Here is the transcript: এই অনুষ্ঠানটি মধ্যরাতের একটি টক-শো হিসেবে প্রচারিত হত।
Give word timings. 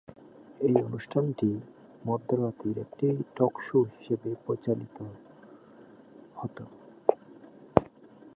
এই 0.59 0.75
অনুষ্ঠানটি 0.85 1.49
মধ্যরাতের 2.05 2.75
একটি 2.77 3.07
টক-শো 3.35 3.79
হিসেবে 3.91 4.29
প্রচারিত 4.45 4.97
হত। 6.35 6.57